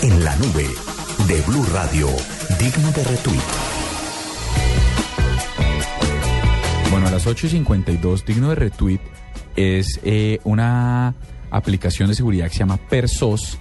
[0.00, 0.66] En la nube
[1.26, 2.08] de Blue Radio,
[2.58, 3.40] digno de retweet.
[6.90, 9.00] Bueno, a las 8.52, digno de retweet,
[9.56, 11.14] es eh, una
[11.50, 13.58] aplicación de seguridad que se llama Persos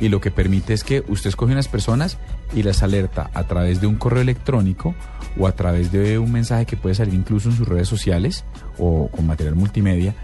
[0.00, 2.18] y lo que permite es que usted escoge unas personas
[2.54, 4.94] y las alerta a través de un correo electrónico
[5.38, 8.44] o a través de un mensaje que puede salir incluso en sus redes sociales
[8.78, 10.14] o con material multimedia.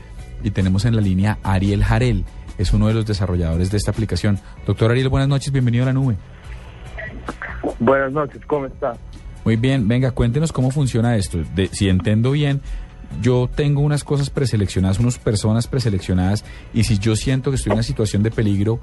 [0.43, 2.25] Y tenemos en la línea Ariel Jarel,
[2.59, 4.39] es uno de los desarrolladores de esta aplicación.
[4.67, 6.17] Doctor Ariel, buenas noches, bienvenido a la nube.
[7.79, 8.95] Buenas noches, ¿cómo está?
[9.45, 11.39] Muy bien, venga, cuéntenos cómo funciona esto.
[11.55, 12.61] De, si entiendo bien,
[13.23, 17.75] yo tengo unas cosas preseleccionadas, unas personas preseleccionadas, y si yo siento que estoy en
[17.75, 18.81] una situación de peligro,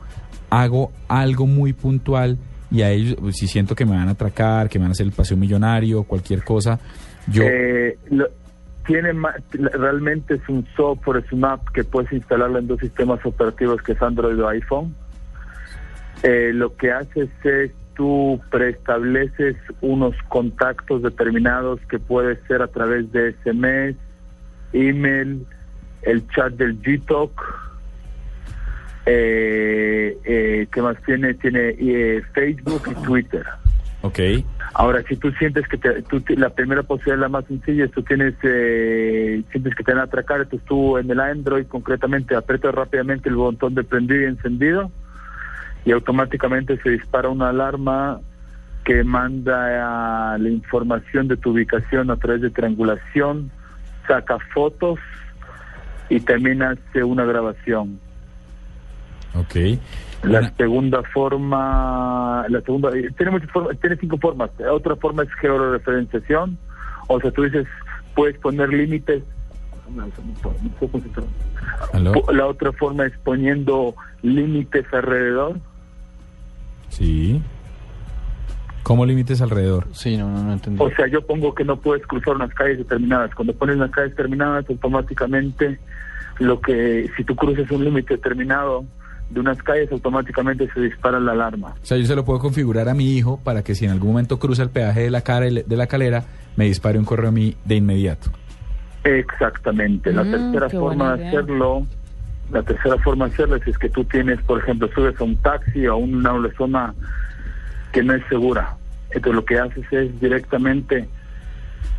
[0.49, 2.37] hago algo muy puntual
[2.71, 5.05] y a ellos, si siento que me van a atracar, que me van a hacer
[5.05, 6.79] el paseo millonario, cualquier cosa,
[7.27, 7.43] yo...
[7.43, 8.27] Eh, lo,
[8.85, 9.13] tiene
[9.51, 13.93] realmente es un software, es una app que puedes instalarla en dos sistemas operativos que
[13.93, 14.95] es Android o iPhone.
[16.23, 23.11] Eh, lo que haces es tú preestableces unos contactos determinados que puede ser a través
[23.11, 23.97] de SMS,
[24.73, 25.45] email,
[26.03, 27.65] el chat del GTalk,
[29.05, 31.33] eh, eh, ¿qué más tiene?
[31.35, 33.45] Tiene eh, Facebook y Twitter.
[34.05, 34.19] Ok.
[34.75, 38.03] Ahora, si tú sientes que te, tú, la primera posibilidad, la más sencilla, es tú
[38.03, 42.75] tienes, eh, sientes que te van a atracar, entonces tú en el Android concretamente aprietas
[42.75, 44.91] rápidamente el botón de prendido y encendido
[45.85, 48.19] y automáticamente se dispara una alarma
[48.83, 53.49] que manda la información de tu ubicación a través de triangulación,
[54.07, 54.99] saca fotos
[56.09, 57.99] y también hace una grabación.
[59.33, 59.79] Ok.
[60.27, 64.49] La segunda forma, la segunda, tiene muchas formas, tiene cinco formas.
[64.71, 66.57] Otra forma es georreferenciación,
[67.07, 67.67] o sea, tú dices,
[68.15, 69.23] puedes poner límites.
[71.93, 73.93] La otra forma es poniendo
[74.23, 75.59] límites alrededor.
[76.89, 77.41] Sí.
[78.83, 79.87] ¿Cómo límites alrededor?
[79.93, 80.81] Sí, no, no, no entendí.
[80.81, 83.33] O sea, yo pongo que no puedes cruzar unas calles determinadas.
[83.33, 85.79] Cuando pones unas calles determinadas, automáticamente
[86.39, 88.85] lo que, si tú cruces un límite determinado,
[89.29, 91.75] de unas calles automáticamente se dispara la alarma.
[91.81, 94.09] O sea, yo se lo puedo configurar a mi hijo para que si en algún
[94.09, 96.23] momento cruza el peaje de la cara de la calera,
[96.55, 98.29] me dispare un correo a mí de inmediato.
[99.03, 100.11] Exactamente.
[100.11, 101.85] La Mm, tercera forma de hacerlo,
[102.51, 105.87] la tercera forma de hacerlo es que tú tienes, por ejemplo, subes a un taxi
[105.87, 106.93] o a una, una zona
[107.91, 108.75] que no es segura.
[109.11, 111.07] Entonces lo que haces es directamente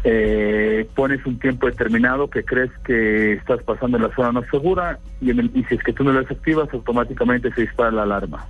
[0.04, 4.98] eh, pones un tiempo determinado que crees que estás pasando en la zona no segura
[5.20, 8.02] y, en el- y si es que tú no lo desactivas, automáticamente se dispara la
[8.04, 8.46] alarma.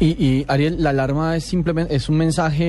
[0.00, 2.60] Y, y, Ariel, la alarma es simplemente es un mensaje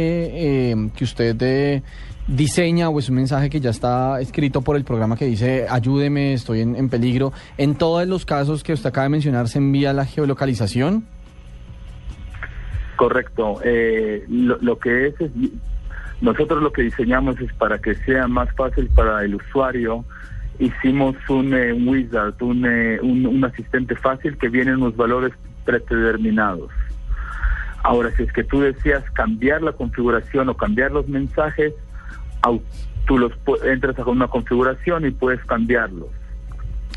[0.72, 1.84] eh, que usted eh,
[2.28, 6.34] diseña o es un mensaje que ya está escrito por el programa que dice ayúdeme,
[6.34, 7.32] estoy en, en peligro.
[7.58, 11.06] En todos los casos que usted acaba de mencionar se envía la geolocalización.
[12.96, 13.62] Correcto.
[13.64, 15.32] Eh, lo, lo que es, es,
[16.22, 20.04] nosotros lo que diseñamos es para que sea más fácil para el usuario.
[20.60, 25.32] Hicimos un, eh, wizard, un, eh, un, un asistente fácil que viene en unos valores
[25.66, 26.70] predeterminados.
[27.84, 31.74] Ahora, si es que tú deseas cambiar la configuración o cambiar los mensajes,
[33.06, 33.32] tú los
[33.64, 36.10] entras a una configuración y puedes cambiarlos.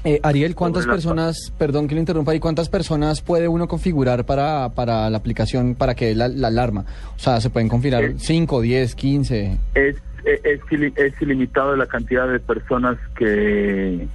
[0.04, 4.70] Eh, Ariel, ¿cuántas personas, perdón que le interrumpa, y cuántas personas puede uno configurar para,
[4.70, 6.84] para la aplicación para que dé la, la alarma?
[7.14, 9.58] O sea, se pueden configurar Eh, 5, 10, 15.
[9.74, 10.60] es, es, es
[10.96, 14.08] es ilimitado la cantidad de personas que,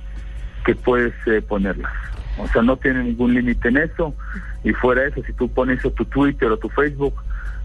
[0.65, 1.93] que puedes eh, ponerlas.
[2.37, 4.13] O sea, no tiene ningún límite en eso.
[4.63, 7.13] Y fuera de eso, si tú pones eso tu Twitter o tu Facebook,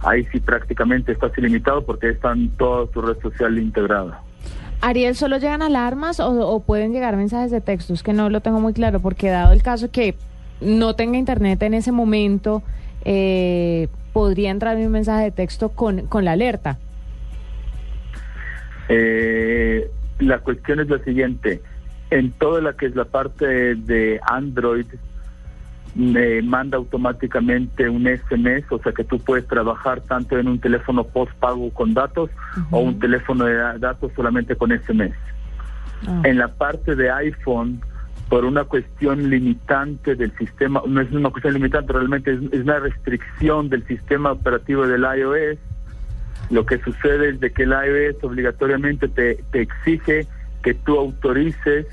[0.00, 4.20] ahí sí prácticamente estás ilimitado porque están toda tu red social integrada.
[4.82, 7.94] Ariel, ¿solo llegan alarmas o, pueden llegar mensajes de texto?
[7.94, 10.16] Es que no lo tengo muy claro, porque dado el caso que
[10.60, 12.64] no tenga internet en ese momento,
[13.04, 16.78] eh, podría entrar un mensaje de texto con, con la alerta.
[18.88, 19.88] Eh,
[20.18, 21.62] la cuestión es la siguiente.
[22.10, 24.86] En toda la que es la parte de Android,
[25.94, 31.04] me manda automáticamente un SMS, o sea que tú puedes trabajar tanto en un teléfono
[31.04, 32.30] postpago con datos
[32.70, 35.14] o un teléfono de da- datos solamente con SMS.
[36.06, 36.22] Ah.
[36.24, 37.80] En la parte de iPhone,
[38.28, 42.78] por una cuestión limitante del sistema, no es una cuestión limitante, realmente es, es una
[42.78, 45.58] restricción del sistema operativo del iOS.
[46.50, 50.26] Lo que sucede es de que el iOS obligatoriamente te, te exige
[50.62, 51.86] que tú autorices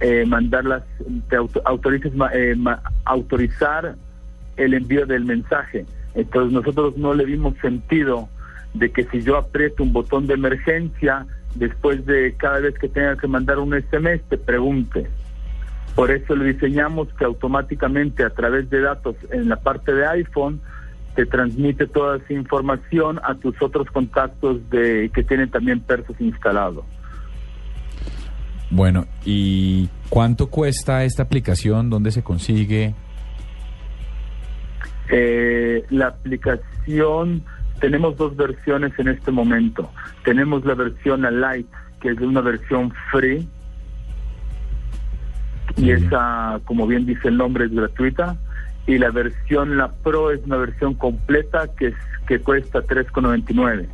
[0.00, 0.82] eh, mandarlas,
[1.28, 3.96] te eh, ma- autorizar
[4.56, 5.86] el envío del mensaje.
[6.14, 8.28] Entonces nosotros no le vimos sentido
[8.74, 13.16] de que si yo aprieto un botón de emergencia, después de cada vez que tenga
[13.16, 15.06] que mandar un SMS, te pregunte.
[15.94, 20.60] Por eso lo diseñamos que automáticamente a través de datos en la parte de iPhone
[21.16, 26.84] te transmite toda esa información a tus otros contactos de que tienen también Persos instalado.
[28.70, 31.88] Bueno, ¿y cuánto cuesta esta aplicación?
[31.88, 32.94] ¿Dónde se consigue?
[35.10, 37.42] Eh, la aplicación,
[37.80, 39.90] tenemos dos versiones en este momento.
[40.24, 41.66] Tenemos la versión Light,
[42.00, 43.48] que es una versión free,
[45.76, 48.36] y esa, como bien dice el nombre, es gratuita.
[48.86, 51.94] Y la versión, la Pro, es una versión completa que, es,
[52.26, 53.86] que cuesta 3,99.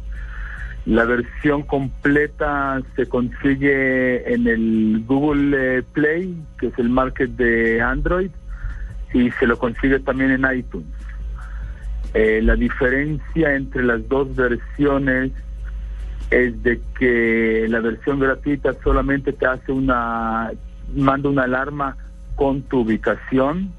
[0.87, 7.81] La versión completa se consigue en el Google eh, Play, que es el market de
[7.81, 8.31] Android,
[9.15, 10.87] y se lo consigue también en iTunes.
[12.13, 15.33] Eh, la diferencia entre las dos versiones
[16.31, 20.51] es de que la versión gratuita solamente te hace una,
[20.95, 21.97] manda una alarma
[22.37, 23.73] con tu ubicación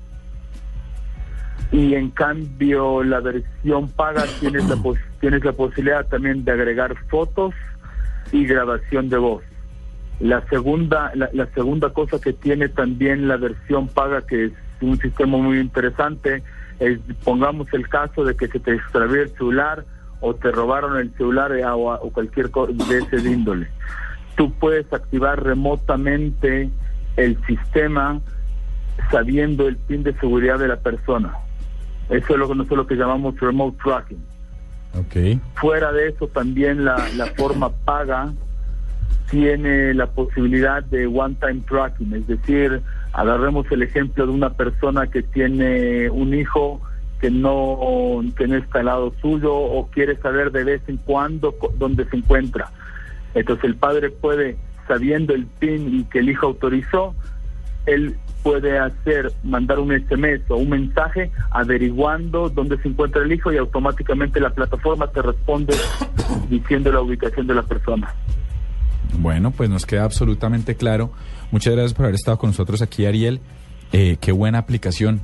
[1.71, 6.95] y en cambio la versión paga tienes la, pos- tienes la posibilidad también de agregar
[7.09, 7.53] fotos
[8.31, 9.43] y grabación de voz.
[10.19, 14.51] La segunda, la, la segunda cosa que tiene también la versión paga, que es
[14.81, 16.41] un sistema muy interesante,
[16.79, 19.83] es pongamos el caso de que se te extravió el celular
[20.21, 23.67] o te robaron el celular eh, o, o cualquier cosa de ese índole.
[24.37, 26.69] Tú puedes activar remotamente
[27.17, 28.19] el sistema
[29.11, 31.33] sabiendo el pin de seguridad de la persona.
[32.09, 34.23] Eso es lo que nosotros lo que llamamos remote tracking.
[34.97, 35.39] Ok.
[35.55, 38.33] Fuera de eso, también la, la forma paga
[39.29, 42.81] tiene la posibilidad de one-time tracking, es decir,
[43.13, 46.81] agarremos el ejemplo de una persona que tiene un hijo
[47.19, 51.55] que no, que no está al lado suyo o quiere saber de vez en cuando
[51.77, 52.69] dónde se encuentra.
[53.33, 54.57] Entonces el padre puede,
[54.87, 57.15] sabiendo el PIN y que el hijo autorizó,
[57.85, 63.51] él puede hacer, mandar un SMS o un mensaje averiguando dónde se encuentra el hijo
[63.51, 65.75] y automáticamente la plataforma te responde
[66.49, 68.13] diciendo la ubicación de la persona.
[69.17, 71.11] Bueno, pues nos queda absolutamente claro.
[71.51, 73.39] Muchas gracias por haber estado con nosotros aquí, Ariel.
[73.91, 75.21] Eh, qué buena aplicación.